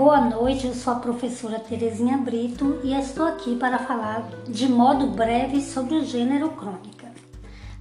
Boa 0.00 0.18
noite, 0.18 0.66
eu 0.66 0.72
sou 0.72 0.94
a 0.94 0.96
professora 0.96 1.58
Terezinha 1.58 2.16
Brito 2.16 2.80
e 2.82 2.94
estou 2.94 3.26
aqui 3.26 3.54
para 3.54 3.78
falar 3.78 4.26
de 4.48 4.66
modo 4.66 5.08
breve 5.08 5.60
sobre 5.60 5.94
o 5.94 6.02
gênero 6.06 6.48
crônica. 6.52 7.06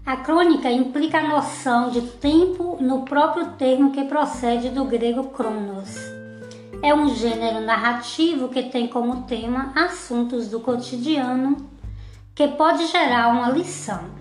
A 0.05 0.17
crônica 0.17 0.69
implica 0.69 1.19
a 1.19 1.27
noção 1.29 1.89
de 1.89 2.01
tempo 2.01 2.77
no 2.81 3.03
próprio 3.03 3.51
termo 3.53 3.93
que 3.93 4.03
procede 4.03 4.67
do 4.69 4.83
grego 4.83 5.29
cronos. 5.29 5.95
É 6.83 6.93
um 6.93 7.15
gênero 7.15 7.61
narrativo 7.61 8.49
que 8.49 8.63
tem 8.63 8.89
como 8.89 9.23
tema 9.23 9.71
assuntos 9.73 10.49
do 10.49 10.59
cotidiano 10.59 11.55
que 12.35 12.49
pode 12.49 12.85
gerar 12.87 13.29
uma 13.29 13.49
lição. 13.49 14.18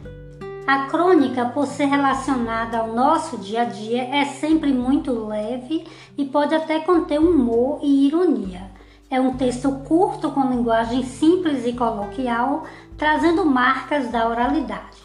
A 0.69 0.80
crônica, 0.80 1.46
por 1.46 1.66
ser 1.66 1.87
relacionada 1.87 2.77
ao 2.77 2.88
nosso 2.88 3.38
dia 3.38 3.62
a 3.62 3.65
dia, 3.65 4.02
é 4.02 4.27
sempre 4.27 4.70
muito 4.70 5.10
leve 5.27 5.87
e 6.15 6.27
pode 6.27 6.55
até 6.55 6.79
conter 6.80 7.19
humor 7.19 7.79
e 7.83 8.06
ironia. 8.06 8.70
É 9.10 9.19
um 9.19 9.33
texto 9.33 9.73
curto 9.88 10.30
com 10.30 10.51
linguagem 10.51 11.05
simples 11.05 11.65
e 11.65 11.73
coloquial, 11.73 12.66
trazendo 12.98 13.46
marcas 13.46 14.10
da 14.10 14.29
oralidade. 14.29 14.98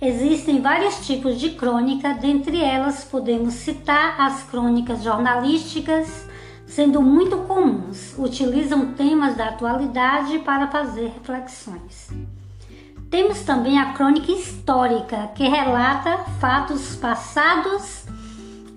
Existem 0.00 0.62
vários 0.62 1.06
tipos 1.06 1.38
de 1.38 1.50
crônica, 1.50 2.14
dentre 2.14 2.64
elas 2.64 3.04
podemos 3.04 3.52
citar 3.52 4.18
as 4.18 4.42
crônicas 4.44 5.02
jornalísticas, 5.02 6.26
sendo 6.64 7.02
muito 7.02 7.36
comuns, 7.46 8.16
utilizam 8.16 8.94
temas 8.94 9.36
da 9.36 9.50
atualidade 9.50 10.38
para 10.38 10.68
fazer 10.68 11.12
reflexões. 11.12 12.08
Temos 13.12 13.42
também 13.42 13.78
a 13.78 13.92
crônica 13.92 14.32
histórica, 14.32 15.28
que 15.34 15.46
relata 15.46 16.24
fatos 16.40 16.96
passados, 16.96 18.06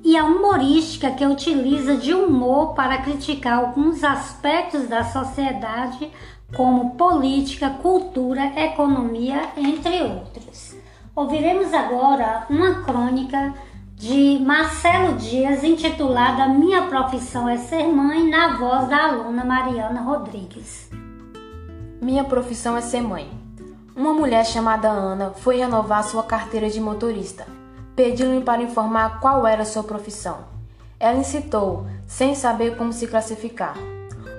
e 0.03 0.17
a 0.17 0.25
humorística, 0.25 1.09
que 1.09 1.25
utiliza 1.25 1.95
de 1.95 2.13
humor 2.13 2.73
para 2.73 2.97
criticar 2.97 3.59
alguns 3.59 4.03
aspectos 4.03 4.89
da 4.89 5.05
sociedade, 5.05 6.11
como 6.53 6.97
política, 6.97 7.69
cultura, 7.81 8.51
economia, 8.61 9.41
entre 9.55 10.01
outros. 10.03 10.75
Ouviremos 11.15 11.73
agora 11.73 12.45
uma 12.49 12.83
crônica 12.83 13.53
de 13.95 14.37
Marcelo 14.45 15.15
Dias 15.15 15.63
intitulada 15.63 16.49
Minha 16.49 16.81
Profissão 16.87 17.47
é 17.47 17.55
Ser 17.55 17.87
Mãe, 17.87 18.29
na 18.29 18.57
voz 18.57 18.89
da 18.89 19.05
aluna 19.05 19.45
Mariana 19.45 20.01
Rodrigues. 20.01 20.89
Minha 22.01 22.25
profissão 22.25 22.75
é 22.75 22.81
ser 22.81 22.99
mãe. 22.99 23.44
Uma 23.95 24.11
mulher 24.11 24.45
chamada 24.45 24.89
Ana 24.89 25.31
foi 25.31 25.55
renovar 25.55 26.03
sua 26.03 26.21
carteira 26.21 26.69
de 26.69 26.81
motorista. 26.81 27.47
Pediu-me 27.95 28.41
para 28.41 28.61
informar 28.61 29.21
qual 29.21 29.47
era 29.47 29.63
sua 29.63 29.83
profissão. 29.83 30.39
Ela 30.99 31.17
incitou, 31.17 31.87
sem 32.05 32.35
saber 32.35 32.75
como 32.75 32.91
se 32.91 33.07
classificar. 33.07 33.77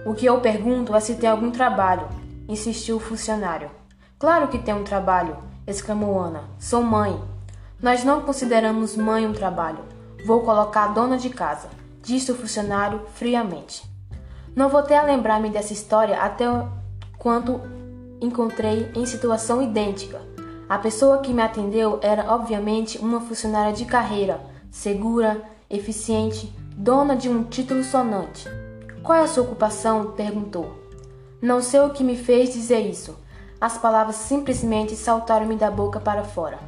O 0.04 0.12
que 0.12 0.26
eu 0.26 0.42
pergunto 0.42 0.94
é 0.94 1.00
se 1.00 1.14
tem 1.14 1.30
algum 1.30 1.50
trabalho, 1.50 2.06
insistiu 2.46 2.96
o 2.96 3.00
funcionário. 3.00 3.70
Claro 4.18 4.48
que 4.48 4.58
tem 4.58 4.74
um 4.74 4.84
trabalho, 4.84 5.38
exclamou 5.66 6.20
Ana. 6.20 6.44
Sou 6.58 6.82
mãe. 6.82 7.18
Nós 7.80 8.04
não 8.04 8.20
consideramos 8.20 8.94
mãe 8.94 9.26
um 9.26 9.32
trabalho. 9.32 9.78
Vou 10.26 10.42
colocar 10.42 10.88
dona 10.88 11.16
de 11.16 11.30
casa, 11.30 11.70
disse 12.02 12.30
o 12.30 12.36
funcionário 12.36 13.06
friamente. 13.14 13.90
Não 14.54 14.68
voltei 14.68 14.98
a 14.98 15.02
lembrar-me 15.02 15.48
dessa 15.48 15.72
história 15.72 16.20
até 16.20 16.44
quando 17.18 17.85
encontrei 18.20 18.90
em 18.94 19.04
situação 19.04 19.62
idêntica. 19.62 20.20
A 20.68 20.78
pessoa 20.78 21.18
que 21.18 21.32
me 21.32 21.42
atendeu 21.42 21.98
era 22.02 22.34
obviamente 22.34 22.98
uma 22.98 23.20
funcionária 23.20 23.72
de 23.72 23.84
carreira, 23.84 24.40
segura, 24.70 25.42
eficiente, 25.70 26.52
dona 26.76 27.14
de 27.14 27.28
um 27.28 27.44
título 27.44 27.84
sonante. 27.84 28.48
Qual 29.02 29.18
é 29.18 29.22
a 29.22 29.28
sua 29.28 29.44
ocupação? 29.44 30.12
perguntou. 30.12 30.84
Não 31.40 31.62
sei 31.62 31.80
o 31.80 31.90
que 31.90 32.02
me 32.02 32.16
fez 32.16 32.52
dizer 32.52 32.80
isso. 32.80 33.16
As 33.60 33.78
palavras 33.78 34.16
simplesmente 34.16 34.96
saltaram-me 34.96 35.56
da 35.56 35.70
boca 35.70 36.00
para 36.00 36.24
fora. 36.24 36.58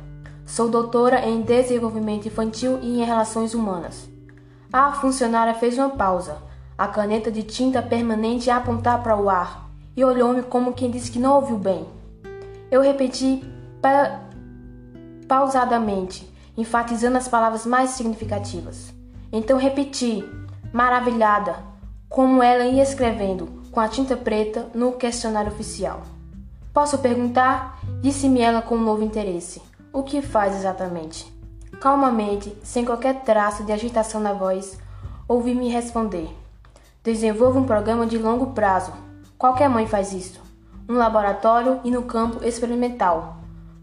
Sou 0.47 0.69
doutora 0.69 1.27
em 1.27 1.43
desenvolvimento 1.43 2.27
infantil 2.27 2.79
e 2.81 3.01
em 3.01 3.05
relações 3.05 3.55
humanas. 3.55 4.09
A 4.73 4.93
funcionária 4.93 5.55
fez 5.55 5.77
uma 5.77 5.91
pausa, 5.91 6.39
a 6.77 6.87
caneta 6.87 7.31
de 7.31 7.43
tinta 7.43 7.83
permanente 7.83 8.51
a 8.51 8.57
apontar 8.57 9.03
para 9.03 9.17
o 9.17 9.29
ar 9.29 9.68
e 9.99 10.05
olhou-me 10.05 10.45
como 10.45 10.75
quem 10.75 10.93
disse 10.93 11.11
que 11.11 11.19
não 11.19 11.35
ouviu 11.35 11.59
bem. 11.59 11.85
Eu 12.71 12.81
repeti 12.81 13.43
pa 13.83 14.21
pausadamente, 15.27 16.33
enfatizando 16.57 17.19
as 17.19 17.27
palavras 17.27 17.67
mais 17.67 17.91
significativas. 17.91 18.95
Então 19.33 19.59
repeti, 19.59 20.25
maravilhada, 20.73 21.57
como 22.09 22.41
ela 22.41 22.65
ia 22.65 22.81
escrevendo 22.81 23.61
com 23.73 23.81
a 23.81 23.89
tinta 23.89 24.17
preta 24.17 24.69
no 24.73 24.93
questionário 24.93 25.51
oficial. 25.51 26.03
Posso 26.73 26.99
perguntar? 26.99 27.81
Disse-me 28.01 28.41
ela 28.41 28.63
com 28.63 28.77
um 28.77 28.85
novo 28.85 29.03
interesse. 29.03 29.61
O 29.93 30.05
que 30.05 30.23
faz 30.23 30.55
exatamente? 30.55 31.27
Calmamente, 31.81 32.57
sem 32.63 32.85
qualquer 32.85 33.23
traço 33.23 33.65
de 33.65 33.73
agitação 33.73 34.21
na 34.21 34.33
voz, 34.33 34.79
ouvi-me 35.27 35.69
responder. 35.69 36.29
Desenvolvo 37.03 37.59
um 37.59 37.67
programa 37.67 38.07
de 38.07 38.17
longo 38.17 38.53
prazo 38.53 39.08
Qualquer 39.39 39.69
mãe 39.69 39.87
faz 39.87 40.13
isso. 40.13 40.41
Um 40.89 40.95
laboratório 40.95 41.81
e 41.85 41.93
no 41.93 42.03
campo 42.03 42.45
experimental. 42.45 43.37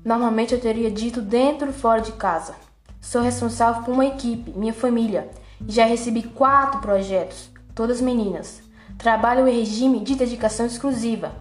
Normalmente 0.04 0.54
eu 0.54 0.60
teria 0.60 0.92
dito 0.92 1.22
dentro 1.22 1.70
e 1.70 1.74
fora 1.74 2.02
de 2.02 2.12
casa. 2.12 2.54
Sou 3.00 3.22
responsável 3.22 3.82
por 3.82 3.94
uma 3.94 4.06
equipe, 4.06 4.52
minha 4.52 4.74
família, 4.74 5.30
já 5.66 5.86
recebi 5.86 6.24
quatro 6.24 6.82
projetos, 6.82 7.50
todas 7.74 8.02
meninas. 8.02 8.62
Trabalho 8.98 9.48
em 9.48 9.56
regime 9.56 10.02
de 10.02 10.16
dedicação 10.16 10.66
exclusiva. 10.66 11.32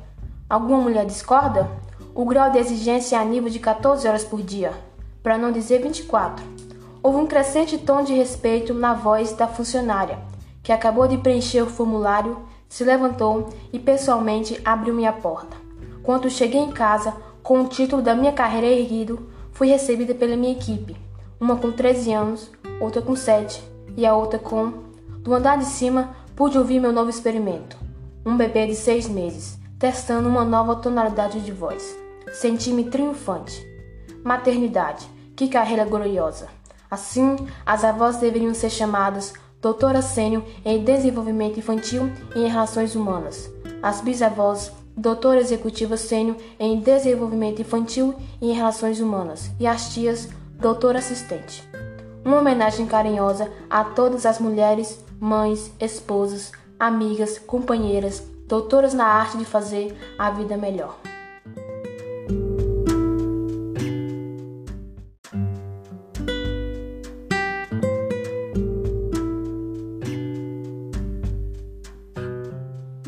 Alguma 0.49 0.79
mulher 0.79 1.05
discorda? 1.07 1.69
O 2.15 2.25
grau 2.25 2.53
de 2.53 2.59
exigência 2.59 3.17
é 3.17 3.19
a 3.19 3.25
nível 3.25 3.51
de 3.51 3.59
14 3.59 4.07
horas 4.07 4.23
por 4.23 4.43
dia, 4.43 4.73
para 5.25 5.37
não 5.37 5.51
dizer 5.51 5.83
24. 5.83 6.47
Houve 7.03 7.19
um 7.19 7.27
crescente 7.27 7.79
tom 7.79 8.05
de 8.05 8.15
respeito 8.15 8.73
na 8.73 8.95
voz 8.95 9.33
da 9.33 9.49
funcionária, 9.49 10.21
que 10.63 10.71
acabou 10.71 11.09
de 11.09 11.19
preencher 11.19 11.63
o 11.63 11.67
formulário 11.67 12.54
se 12.75 12.83
levantou 12.83 13.51
e 13.73 13.79
pessoalmente 13.79 14.61
abriu 14.65 14.93
minha 14.93 15.13
porta. 15.13 15.57
Quando 16.03 16.29
cheguei 16.29 16.61
em 16.61 16.73
casa, 16.73 17.15
com 17.41 17.63
o 17.63 17.69
título 17.69 18.03
da 18.03 18.17
minha 18.17 18.33
carreira 18.33 18.67
erguido, 18.67 19.31
fui 19.53 19.69
recebida 19.69 20.13
pela 20.13 20.37
minha 20.37 20.51
equipe, 20.51 20.97
uma 21.41 21.55
com 21.55 21.71
13 21.71 22.13
anos, 22.13 22.51
outra 22.81 23.01
com 23.01 23.15
7 23.15 23.63
e 23.97 24.05
a 24.05 24.13
outra 24.17 24.41
com. 24.41 24.73
Do 25.21 25.33
andar 25.33 25.57
de 25.57 25.67
cima, 25.67 26.17
pude 26.35 26.59
ouvir 26.59 26.81
meu 26.81 26.93
novo 26.93 27.09
experimento. 27.09 27.79
Um 28.27 28.37
bebê 28.37 28.67
de 28.67 28.75
seis 28.75 29.09
meses, 29.09 29.57
testando 29.79 30.29
uma 30.29 30.45
nova 30.45 30.75
tonalidade 30.75 31.43
de 31.43 31.53
voz. 31.53 31.97
Senti-me 32.33 32.87
triunfante. 32.87 33.65
Maternidade, 34.25 35.07
que 35.37 35.47
carreira 35.47 35.85
gloriosa! 35.85 36.49
Assim, 36.91 37.37
as 37.65 37.85
avós 37.85 38.17
deveriam 38.17 38.53
ser 38.53 38.71
chamadas 38.71 39.33
doutora 39.65 40.03
sênior 40.03 40.43
em 40.63 40.85
desenvolvimento 40.85 41.59
infantil 41.59 42.13
e 42.37 42.41
em 42.41 42.49
relações 42.49 42.95
humanas. 42.95 43.51
As 43.83 44.03
bisavós, 44.03 44.71
doutora 44.95 45.41
executiva 45.41 45.97
sênior 45.97 46.37
em 46.61 46.81
desenvolvimento 46.81 47.63
infantil 47.63 48.15
e 48.43 48.51
em 48.51 48.53
relações 48.53 49.01
humanas. 49.01 49.51
E 49.59 49.67
as 49.67 49.95
tias, 49.95 50.29
doutora 50.61 50.99
assistente. 50.99 51.67
Uma 52.23 52.41
homenagem 52.41 52.85
carinhosa 52.85 53.51
a 53.71 53.83
todas 53.83 54.27
as 54.27 54.39
mulheres, 54.39 55.03
mães, 55.19 55.73
esposas, 55.81 56.53
amigas, 56.79 57.39
companheiras, 57.39 58.23
doutoras 58.47 58.93
na 58.93 59.07
arte 59.07 59.39
de 59.39 59.47
fazer 59.47 59.97
a 60.19 60.31
vida 60.31 60.59
melhor. 60.59 60.95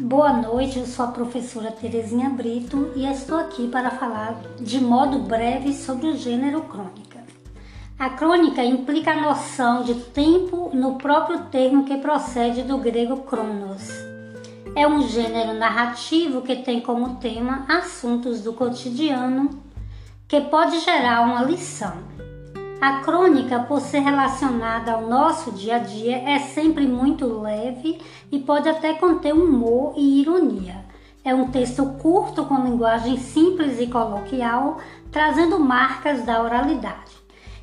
Boa 0.07 0.33
noite, 0.33 0.79
eu 0.79 0.87
sou 0.87 1.05
a 1.05 1.09
professora 1.09 1.73
Terezinha 1.73 2.31
Brito 2.31 2.93
e 2.95 3.05
estou 3.05 3.37
aqui 3.37 3.67
para 3.67 3.91
falar 3.91 4.41
de 4.61 4.81
modo 4.81 5.19
breve 5.19 5.75
sobre 5.75 6.07
o 6.07 6.17
gênero 6.17 6.61
crônica. 6.61 7.19
A 7.99 8.11
crônica 8.11 8.63
implica 8.63 9.11
a 9.11 9.21
noção 9.21 9.83
de 9.83 9.95
tempo 9.95 10.71
no 10.73 10.95
próprio 10.95 11.47
termo 11.47 11.85
que 11.85 11.99
procede 11.99 12.63
do 12.63 12.79
grego 12.79 13.23
cronos. 13.23 13.91
É 14.77 14.87
um 14.87 15.03
gênero 15.09 15.55
narrativo 15.55 16.41
que 16.41 16.55
tem 16.55 16.81
como 16.81 17.17
tema 17.17 17.67
assuntos 17.69 18.41
do 18.43 18.53
cotidiano 18.53 19.61
que 20.29 20.41
pode 20.41 20.79
gerar 20.83 21.23
uma 21.23 21.43
lição. 21.43 21.95
A 22.81 23.01
crônica, 23.01 23.61
por 23.61 23.81
ser 23.81 24.01
relacionada 24.01 24.93
ao 24.93 25.07
nosso 25.07 25.51
dia 25.51 25.77
a 25.77 25.79
dia, 25.79 26.19
é 26.19 26.39
sempre 26.41 26.87
muito 26.87 27.27
leve 27.41 27.99
e 28.31 28.39
pode 28.39 28.69
até 28.69 28.93
conter 28.93 29.33
humor 29.33 29.95
e 29.97 30.21
ironia. 30.21 30.85
É 31.25 31.35
um 31.35 31.49
texto 31.49 31.85
curto 32.01 32.45
com 32.45 32.63
linguagem 32.63 33.17
simples 33.17 33.81
e 33.81 33.87
coloquial, 33.87 34.79
trazendo 35.11 35.59
marcas 35.59 36.25
da 36.25 36.43
oralidade. 36.43 37.17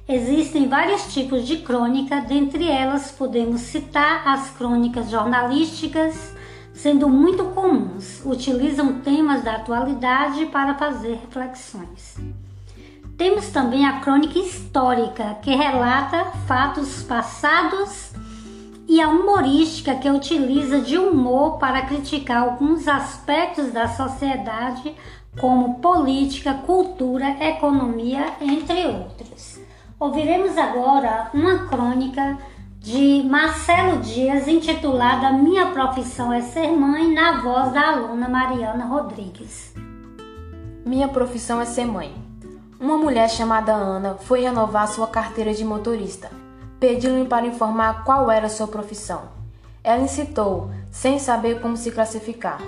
Existem 0.09 0.67
vários 0.67 1.13
tipos 1.13 1.45
de 1.45 1.57
crônica, 1.57 2.19
dentre 2.19 2.67
elas 2.67 3.11
podemos 3.11 3.61
citar 3.61 4.27
as 4.27 4.49
crônicas 4.49 5.09
jornalísticas, 5.09 6.35
sendo 6.73 7.07
muito 7.07 7.45
comuns, 7.45 8.21
utilizam 8.25 8.99
temas 8.99 9.43
da 9.43 9.57
atualidade 9.57 10.47
para 10.47 10.73
fazer 10.73 11.19
reflexões. 11.21 12.17
Temos 13.17 13.49
também 13.49 13.85
a 13.85 13.99
crônica 13.99 14.39
histórica, 14.39 15.35
que 15.41 15.55
relata 15.55 16.25
fatos 16.47 17.03
passados, 17.03 18.11
e 18.87 18.99
a 19.01 19.09
humorística, 19.09 19.95
que 19.95 20.09
utiliza 20.09 20.81
de 20.81 20.97
humor 20.97 21.57
para 21.57 21.83
criticar 21.83 22.43
alguns 22.43 22.87
aspectos 22.87 23.71
da 23.71 23.87
sociedade, 23.87 24.93
como 25.39 25.79
política, 25.79 26.53
cultura, 26.53 27.37
economia, 27.39 28.33
entre 28.41 28.85
outros. 28.85 29.59
Ouviremos 29.99 30.57
agora 30.57 31.29
uma 31.33 31.67
crônica 31.67 32.37
de 32.77 33.23
Marcelo 33.23 34.01
Dias 34.01 34.47
intitulada 34.47 35.31
Minha 35.31 35.67
Profissão 35.67 36.33
é 36.33 36.41
Ser 36.41 36.71
Mãe, 36.71 37.13
na 37.13 37.41
voz 37.41 37.71
da 37.71 37.93
aluna 37.93 38.27
Mariana 38.27 38.85
Rodrigues. 38.85 39.73
Minha 40.85 41.07
profissão 41.07 41.61
é 41.61 41.65
ser 41.65 41.85
mãe. 41.85 42.22
Uma 42.83 42.97
mulher 42.97 43.29
chamada 43.29 43.71
Ana 43.71 44.15
foi 44.15 44.41
renovar 44.41 44.89
sua 44.89 45.07
carteira 45.07 45.53
de 45.53 45.63
motorista. 45.63 46.29
Pediu-me 46.81 47.25
para 47.25 47.45
informar 47.45 48.03
qual 48.03 48.29
era 48.29 48.49
sua 48.49 48.67
profissão. 48.67 49.21
Ela 49.81 50.01
incitou, 50.01 50.69
sem 50.91 51.17
saber 51.17 51.61
como 51.61 51.77
se 51.77 51.91
classificar. 51.91 52.59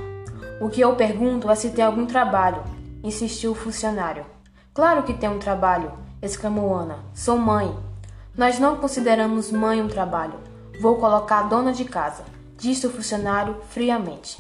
O 0.62 0.70
que 0.70 0.80
eu 0.80 0.96
pergunto 0.96 1.52
é 1.52 1.56
se 1.56 1.72
tem 1.72 1.84
algum 1.84 2.06
trabalho, 2.06 2.64
insistiu 3.04 3.52
o 3.52 3.56
funcionário. 3.56 4.26
Claro 4.74 5.04
que 5.04 5.14
tem 5.14 5.28
um 5.28 5.38
trabalho, 5.38 5.92
exclamou 6.22 6.74
Ana. 6.74 7.00
Sou 7.14 7.38
mãe. 7.38 7.78
Nós 8.38 8.58
não 8.58 8.78
consideramos 8.78 9.52
mãe 9.52 9.82
um 9.82 9.90
trabalho. 9.90 10.40
Vou 10.80 10.96
colocar 10.96 11.42
dona 11.50 11.74
de 11.74 11.84
casa, 11.84 12.24
disse 12.56 12.88
o 12.88 12.90
funcionário 12.90 13.58
friamente. 13.70 14.40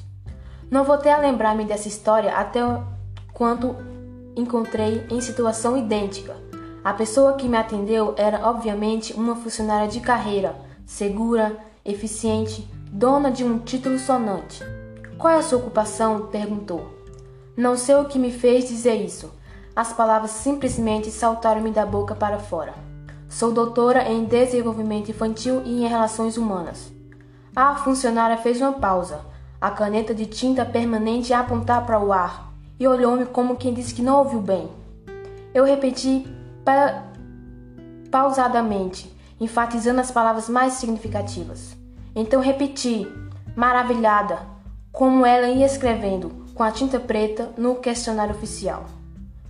Não 0.72 0.86
voltei 0.86 1.12
a 1.12 1.18
lembrar-me 1.18 1.66
dessa 1.66 1.90
história 1.90 2.34
até 2.34 2.62
quando 3.34 3.76
encontrei 4.36 5.06
em 5.10 5.22
situação 5.22 5.78
idêntica. 5.78 6.36
A 6.84 6.94
pessoa 6.94 7.34
que 7.34 7.48
me 7.48 7.58
atendeu 7.58 8.14
era 8.18 8.48
obviamente 8.48 9.14
uma 9.14 9.36
funcionária 9.36 9.88
de 9.88 10.00
carreira, 10.00 10.56
segura, 10.86 11.58
eficiente, 11.84 12.68
dona 12.92 13.32
de 13.32 13.44
um 13.44 13.60
título 13.60 13.98
sonante. 13.98 14.64
Qual 15.18 15.34
é 15.34 15.38
a 15.38 15.42
sua 15.42 15.60
ocupação? 15.60 16.28
perguntou. 16.28 16.94
Não 17.58 17.76
sei 17.76 17.96
o 17.96 18.06
que 18.06 18.20
me 18.20 18.32
fez 18.32 18.68
dizer 18.68 18.96
isso. 18.96 19.32
As 19.76 19.94
palavras 19.94 20.32
simplesmente 20.32 21.10
saltaram-me 21.10 21.72
da 21.72 21.86
boca 21.86 22.14
para 22.14 22.38
fora. 22.38 22.74
Sou 23.28 23.52
doutora 23.52 24.10
em 24.10 24.26
desenvolvimento 24.26 25.10
infantil 25.10 25.62
e 25.66 25.84
em 25.84 25.88
relações 25.88 26.38
humanas. 26.38 26.92
A 27.56 27.76
funcionária 27.76 28.38
fez 28.38 28.62
uma 28.62 28.74
pausa, 28.74 29.22
a 29.60 29.72
caneta 29.72 30.14
de 30.14 30.26
tinta 30.26 30.66
permanente 30.66 31.34
a 31.34 31.40
apontar 31.40 31.86
para 31.86 32.00
o 32.00 32.14
ar 32.14 32.55
e 32.80 32.88
olhou-me 32.88 33.26
como 33.26 33.56
quem 33.56 33.74
disse 33.74 33.94
que 33.94 34.02
não 34.02 34.20
ouviu 34.20 34.42
bem. 34.42 34.70
Eu 35.54 35.64
repeti 35.64 36.28
pa 36.64 37.04
pausadamente, 38.12 39.14
enfatizando 39.40 40.00
as 40.00 40.12
palavras 40.12 40.48
mais 40.48 40.74
significativas. 40.74 41.76
Então 42.16 42.40
repeti, 42.40 43.06
maravilhada, 43.56 44.40
como 44.92 45.26
ela 45.26 45.48
ia 45.48 45.66
escrevendo 45.66 46.46
com 46.54 46.64
a 46.64 46.72
tinta 46.72 47.00
preta 47.00 47.52
no 47.58 47.76
questionário 47.76 48.34
oficial. 48.34 48.86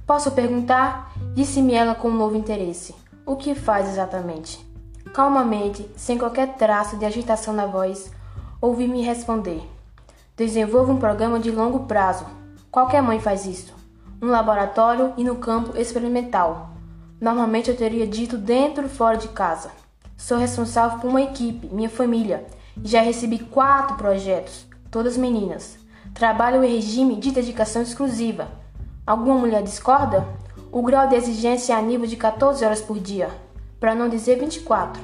Posso 0.05 0.31
perguntar? 0.31 1.13
Disse-me 1.35 1.73
ela 1.73 1.93
com 1.93 2.09
um 2.09 2.15
novo 2.15 2.35
interesse. 2.35 2.95
O 3.25 3.35
que 3.35 3.53
faz 3.53 3.89
exatamente? 3.89 4.63
Calmamente, 5.13 5.89
sem 5.95 6.17
qualquer 6.17 6.55
traço 6.55 6.97
de 6.97 7.05
agitação 7.05 7.53
na 7.53 7.65
voz, 7.65 8.11
ouvi-me 8.59 9.01
responder. 9.03 9.61
Desenvolvo 10.35 10.93
um 10.93 10.97
programa 10.97 11.39
de 11.39 11.51
longo 11.51 11.81
prazo, 11.81 12.25
Qualquer 12.75 13.01
mãe 13.01 13.21
faz 13.21 13.45
isso. 13.45 13.73
Um 14.21 14.27
laboratório 14.27 15.13
e 15.15 15.23
no 15.23 15.37
campo 15.37 15.77
experimental. 15.79 16.71
Normalmente 17.21 17.69
eu 17.69 17.77
teria 17.77 18.05
dito 18.05 18.37
dentro 18.37 18.85
e 18.85 18.89
fora 18.89 19.15
de 19.15 19.29
casa. 19.29 19.71
Sou 20.17 20.37
responsável 20.37 20.99
por 20.99 21.09
uma 21.09 21.21
equipe, 21.21 21.73
minha 21.73 21.89
família. 21.89 22.45
Já 22.83 22.99
recebi 22.99 23.39
quatro 23.39 23.95
projetos, 23.95 24.65
todas 24.91 25.15
meninas. 25.15 25.77
Trabalho 26.13 26.65
em 26.65 26.69
regime 26.69 27.15
de 27.15 27.31
dedicação 27.31 27.81
exclusiva. 27.81 28.49
Alguma 29.07 29.37
mulher 29.37 29.63
discorda? 29.63 30.27
O 30.69 30.81
grau 30.81 31.07
de 31.07 31.15
exigência 31.15 31.71
é 31.71 31.77
a 31.77 31.81
nível 31.81 32.05
de 32.05 32.17
14 32.17 32.65
horas 32.65 32.81
por 32.81 32.99
dia, 32.99 33.29
para 33.79 33.95
não 33.95 34.09
dizer 34.09 34.37
24. 34.37 35.01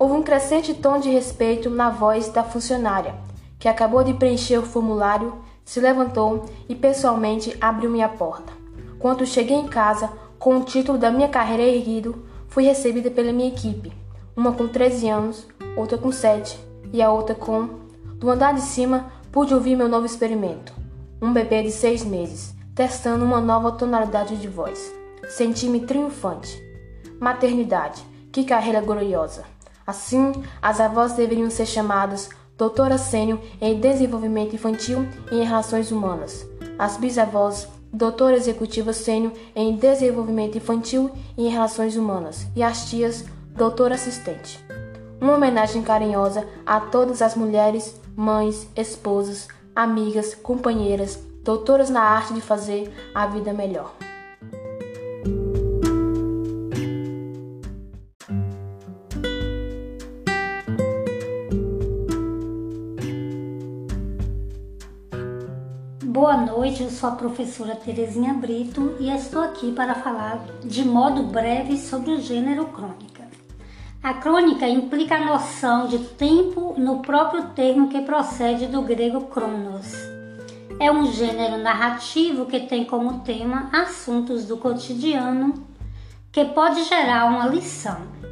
Houve 0.00 0.14
um 0.14 0.22
crescente 0.24 0.74
tom 0.74 0.98
de 0.98 1.10
respeito 1.10 1.70
na 1.70 1.90
voz 1.90 2.28
da 2.30 2.42
funcionária, 2.42 3.14
que 3.56 3.68
acabou 3.68 4.02
de 4.02 4.14
preencher 4.14 4.58
o 4.58 4.66
formulário 4.66 5.43
se 5.64 5.80
levantou 5.80 6.44
e 6.68 6.74
pessoalmente 6.74 7.56
abriu 7.60 7.90
minha 7.90 8.08
porta. 8.08 8.52
Quando 8.98 9.26
cheguei 9.26 9.56
em 9.56 9.66
casa, 9.66 10.10
com 10.38 10.58
o 10.58 10.64
título 10.64 10.98
da 10.98 11.10
minha 11.10 11.28
carreira 11.28 11.62
erguido, 11.62 12.26
fui 12.48 12.64
recebida 12.64 13.10
pela 13.10 13.32
minha 13.32 13.48
equipe, 13.48 13.92
uma 14.36 14.52
com 14.52 14.68
13 14.68 15.08
anos, 15.08 15.46
outra 15.76 15.96
com 15.96 16.12
7 16.12 16.58
e 16.92 17.02
a 17.02 17.10
outra 17.10 17.34
com. 17.34 17.68
Do 18.16 18.30
andar 18.30 18.54
de 18.54 18.60
cima, 18.60 19.10
pude 19.32 19.54
ouvir 19.54 19.76
meu 19.76 19.88
novo 19.88 20.06
experimento. 20.06 20.72
Um 21.20 21.32
bebê 21.32 21.62
de 21.62 21.70
seis 21.70 22.04
meses, 22.04 22.54
testando 22.74 23.24
uma 23.24 23.40
nova 23.40 23.72
tonalidade 23.72 24.36
de 24.36 24.48
voz. 24.48 24.92
Senti-me 25.28 25.80
triunfante. 25.80 26.62
Maternidade, 27.18 28.04
que 28.30 28.44
carreira 28.44 28.80
gloriosa! 28.80 29.44
Assim, 29.86 30.32
as 30.62 30.80
avós 30.80 31.12
deveriam 31.12 31.50
ser 31.50 31.66
chamadas 31.66 32.30
doutora 32.56 32.98
sênior 32.98 33.38
em 33.60 33.80
desenvolvimento 33.80 34.54
infantil 34.54 35.06
e 35.30 35.36
em 35.36 35.44
relações 35.44 35.90
humanas. 35.90 36.46
As 36.78 36.96
bisavós, 36.96 37.68
doutora 37.92 38.36
executiva 38.36 38.92
sênior 38.92 39.32
em 39.54 39.76
desenvolvimento 39.76 40.56
infantil 40.56 41.10
e 41.36 41.46
em 41.46 41.50
relações 41.50 41.96
humanas. 41.96 42.46
E 42.54 42.62
as 42.62 42.88
tias, 42.88 43.24
doutora 43.56 43.94
assistente. 43.94 44.64
Uma 45.20 45.34
homenagem 45.34 45.82
carinhosa 45.82 46.46
a 46.66 46.80
todas 46.80 47.22
as 47.22 47.34
mulheres, 47.34 48.00
mães, 48.16 48.68
esposas, 48.76 49.48
amigas, 49.74 50.34
companheiras, 50.34 51.18
doutoras 51.42 51.90
na 51.90 52.02
arte 52.02 52.34
de 52.34 52.40
fazer 52.40 52.92
a 53.14 53.26
vida 53.26 53.52
melhor. 53.52 53.94
Eu 66.80 66.90
sou 66.90 67.08
a 67.08 67.12
professora 67.12 67.76
Terezinha 67.76 68.34
Brito 68.34 68.96
e 68.98 69.08
estou 69.08 69.40
aqui 69.40 69.70
para 69.70 69.94
falar 69.94 70.44
de 70.64 70.84
modo 70.84 71.22
breve 71.22 71.78
sobre 71.78 72.10
o 72.10 72.20
gênero 72.20 72.66
crônica. 72.66 73.22
A 74.02 74.14
crônica 74.14 74.66
implica 74.68 75.14
a 75.14 75.24
noção 75.24 75.86
de 75.86 75.98
tempo 75.98 76.74
no 76.76 76.98
próprio 76.98 77.50
termo 77.50 77.88
que 77.88 78.00
procede 78.02 78.66
do 78.66 78.82
grego 78.82 79.26
cronos. 79.26 79.92
É 80.80 80.90
um 80.90 81.06
gênero 81.12 81.58
narrativo 81.58 82.44
que 82.46 82.58
tem 82.58 82.84
como 82.84 83.20
tema 83.20 83.70
assuntos 83.72 84.44
do 84.44 84.56
cotidiano 84.56 85.54
que 86.32 86.44
pode 86.44 86.82
gerar 86.84 87.26
uma 87.26 87.46
lição. 87.46 88.23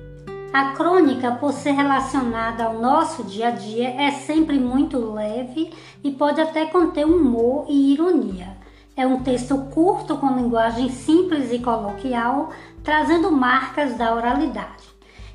A 0.52 0.72
crônica, 0.72 1.32
por 1.32 1.50
ser 1.50 1.70
relacionada 1.70 2.64
ao 2.64 2.78
nosso 2.78 3.24
dia 3.24 3.48
a 3.48 3.50
dia, 3.52 3.88
é 3.88 4.10
sempre 4.10 4.60
muito 4.60 4.98
leve 4.98 5.72
e 6.04 6.10
pode 6.10 6.42
até 6.42 6.66
conter 6.66 7.06
humor 7.06 7.64
e 7.70 7.94
ironia. 7.94 8.54
É 8.94 9.06
um 9.06 9.22
texto 9.22 9.56
curto 9.72 10.14
com 10.18 10.36
linguagem 10.36 10.90
simples 10.90 11.50
e 11.50 11.58
coloquial, 11.58 12.52
trazendo 12.84 13.32
marcas 13.32 13.96
da 13.96 14.14
oralidade. 14.14 14.84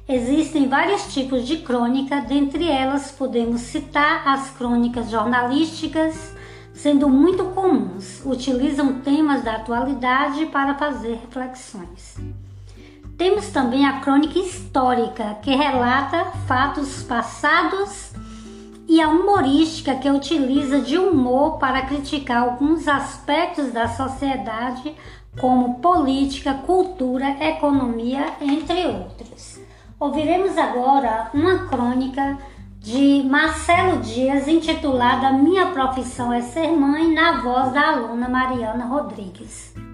Existem 0.08 0.70
vários 0.70 1.12
tipos 1.12 1.48
de 1.48 1.58
crônica, 1.58 2.22
dentre 2.22 2.70
elas 2.70 3.12
podemos 3.12 3.62
citar 3.62 4.28
as 4.28 4.52
crônicas 4.52 5.10
jornalísticas, 5.10 6.36
sendo 6.76 7.10
muito 7.10 7.44
comuns, 7.56 8.24
utilizam 8.24 9.02
temas 9.02 9.44
da 9.44 9.56
atualidade 9.56 10.46
para 10.46 10.76
fazer 10.76 11.16
reflexões. 11.16 12.18
Temos 13.18 13.50
também 13.50 13.84
a 13.86 14.00
crônica 14.00 14.38
histórica, 14.38 15.38
que 15.42 15.56
relata 15.56 16.26
fatos 16.48 17.02
passados, 17.02 18.12
e 18.88 19.02
a 19.02 19.10
humorística, 19.10 19.96
que 19.96 20.10
utiliza 20.10 20.80
de 20.80 20.98
humor 20.98 21.58
para 21.58 21.82
criticar 21.82 22.44
alguns 22.44 22.88
aspectos 22.88 23.72
da 23.72 23.88
sociedade, 23.88 24.96
como 25.40 25.80
política, 25.80 26.54
cultura, 26.54 27.44
economia, 27.44 28.34
entre 28.40 28.86
outros. 28.86 29.60
Ouviremos 30.00 30.58
agora 30.58 31.30
uma 31.34 31.68
crônica 31.68 32.38
de 32.80 33.24
Marcelo 33.28 34.00
Dias 34.02 34.48
intitulada 34.48 35.32
Minha 35.32 35.68
Profissão 35.68 36.32
é 36.32 36.42
Ser 36.42 36.72
Mãe, 36.72 37.14
na 37.14 37.42
voz 37.42 37.74
da 37.74 37.90
aluna 37.90 38.30
Mariana 38.30 38.86
Rodrigues. 38.86 39.87